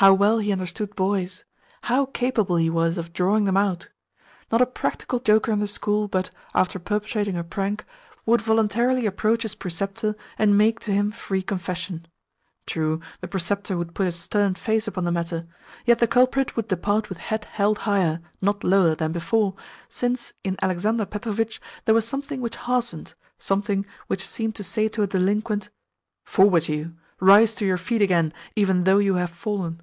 How 0.00 0.12
well 0.12 0.40
he 0.40 0.52
understood 0.52 0.94
boys! 0.94 1.44
How 1.84 2.04
capable 2.04 2.56
he 2.56 2.68
was 2.68 2.98
of 2.98 3.14
drawing 3.14 3.44
them 3.46 3.56
out! 3.56 3.88
Not 4.52 4.60
a 4.60 4.66
practical 4.66 5.20
joker 5.20 5.50
in 5.52 5.58
the 5.60 5.66
school 5.66 6.06
but, 6.06 6.30
after 6.54 6.78
perpetrating 6.78 7.34
a 7.38 7.42
prank, 7.42 7.82
would 8.26 8.42
voluntarily 8.42 9.06
approach 9.06 9.40
his 9.42 9.54
preceptor 9.54 10.14
and 10.36 10.58
make 10.58 10.80
to 10.80 10.90
him 10.92 11.10
free 11.12 11.40
confession. 11.40 12.04
True, 12.66 13.00
the 13.22 13.26
preceptor 13.26 13.78
would 13.78 13.94
put 13.94 14.06
a 14.06 14.12
stern 14.12 14.54
face 14.54 14.86
upon 14.86 15.04
the 15.04 15.10
matter, 15.10 15.46
yet 15.86 15.98
the 15.98 16.06
culprit 16.06 16.56
would 16.56 16.68
depart 16.68 17.08
with 17.08 17.16
head 17.16 17.46
held 17.46 17.78
higher, 17.78 18.20
not 18.42 18.62
lower, 18.62 18.94
than 18.94 19.12
before, 19.12 19.54
since 19.88 20.34
in 20.44 20.58
Alexander 20.60 21.06
Petrovitch 21.06 21.58
there 21.86 21.94
was 21.94 22.06
something 22.06 22.42
which 22.42 22.56
heartened 22.56 23.14
something 23.38 23.86
which 24.08 24.28
seemed 24.28 24.56
to 24.56 24.62
say 24.62 24.88
to 24.88 25.02
a 25.04 25.06
delinquent: 25.06 25.70
"Forward 26.22 26.68
you! 26.68 26.92
Rise 27.18 27.54
to 27.54 27.64
your 27.64 27.78
feet 27.78 28.02
again, 28.02 28.34
even 28.54 28.84
though 28.84 28.98
you 28.98 29.14
have 29.14 29.30
fallen!" 29.30 29.80